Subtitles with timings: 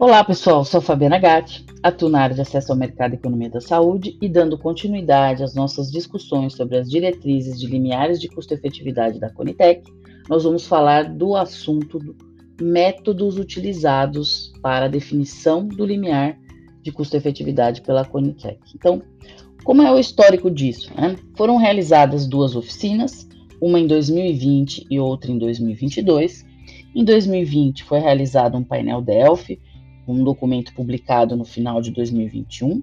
[0.00, 3.60] Olá pessoal, sou Fabiana Gatti, atuo na área de acesso ao mercado e economia da
[3.60, 9.28] saúde e dando continuidade às nossas discussões sobre as diretrizes de limiares de custo-efetividade da
[9.28, 9.82] Conitec,
[10.28, 12.14] nós vamos falar do assunto do
[12.62, 16.38] métodos utilizados para a definição do limiar
[16.80, 18.60] de custo-efetividade pela Conitec.
[18.76, 19.02] Então,
[19.64, 20.92] como é o histórico disso?
[20.94, 21.16] Né?
[21.36, 23.28] Foram realizadas duas oficinas,
[23.60, 26.46] uma em 2020 e outra em 2022.
[26.94, 29.60] Em 2020 foi realizado um painel Delphi,
[30.12, 32.82] um documento publicado no final de 2021.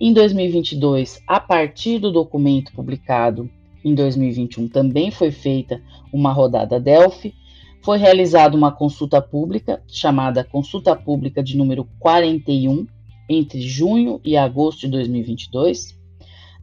[0.00, 3.50] Em 2022, a partir do documento publicado
[3.84, 7.34] em 2021, também foi feita uma rodada Delphi.
[7.82, 12.86] Foi realizada uma consulta pública, chamada Consulta Pública de número 41,
[13.28, 15.96] entre junho e agosto de 2022.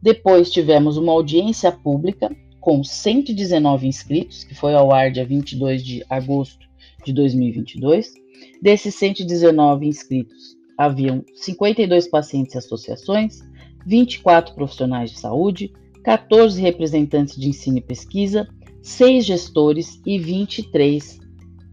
[0.02, 6.04] Depois tivemos uma audiência pública com 119 inscritos, que foi ao ar dia 22 de
[6.08, 6.66] agosto
[7.04, 8.12] de 2022.
[8.60, 13.40] Desses 119 inscritos, haviam 52 pacientes e associações,
[13.86, 15.72] 24 profissionais de saúde,
[16.04, 18.48] 14 representantes de ensino e pesquisa,
[18.82, 21.18] 6 gestores e 23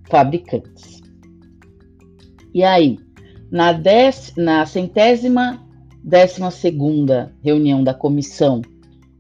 [0.10, 1.02] fabricantes.
[2.54, 2.98] E aí,
[3.52, 5.64] na, dec, na centésima
[6.04, 8.62] décima segunda reunião da comissão,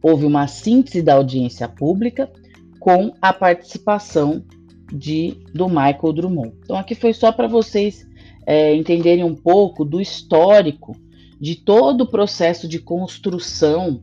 [0.02, 2.30] houve uma síntese da audiência pública
[2.80, 4.44] com a participação
[4.94, 6.53] de do Michael Drummond.
[6.63, 8.08] Então aqui foi só para vocês
[8.45, 10.95] é, entenderem um pouco do histórico
[11.39, 14.02] de todo o processo de construção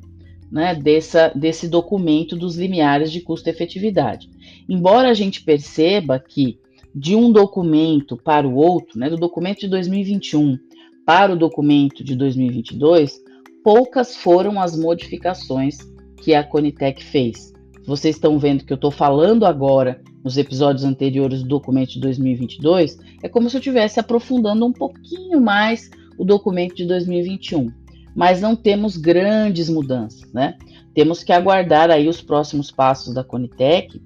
[0.51, 4.29] né, dessa, desse documento dos limiares de custo-efetividade.
[4.69, 6.59] Embora a gente perceba que
[6.93, 10.59] de um documento para o outro, né, do documento de 2021
[11.07, 13.21] para o documento de 2022,
[13.63, 15.79] poucas foram as modificações
[16.21, 17.53] que a Conitec fez.
[17.87, 22.99] Vocês estão vendo que eu estou falando agora nos episódios anteriores do documento de 2022,
[23.23, 27.73] é como se eu estivesse aprofundando um pouquinho mais o documento de 2021.
[28.15, 30.57] Mas não temos grandes mudanças, né?
[30.95, 34.01] Temos que aguardar aí os próximos passos da Conitec,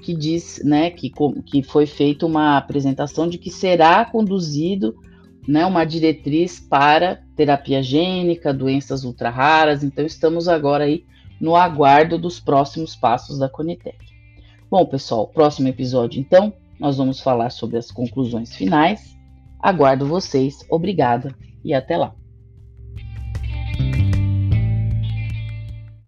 [0.00, 1.12] que diz, né, que,
[1.44, 4.94] que foi feita uma apresentação de que será conduzido
[5.46, 9.82] né, uma diretriz para terapia gênica, doenças ultra raras.
[9.82, 11.04] Então, estamos agora aí
[11.40, 13.96] no aguardo dos próximos passos da Conitec.
[14.70, 19.16] Bom, pessoal, próximo episódio, então, nós vamos falar sobre as conclusões finais.
[19.58, 21.34] Aguardo vocês, obrigada
[21.64, 22.14] e até lá.